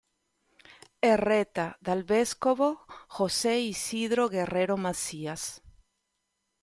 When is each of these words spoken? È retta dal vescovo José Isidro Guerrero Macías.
È 0.97 1.15
retta 1.15 1.77
dal 1.79 2.03
vescovo 2.03 2.85
José 3.19 3.51
Isidro 3.53 4.29
Guerrero 4.29 4.75
Macías. 4.75 5.61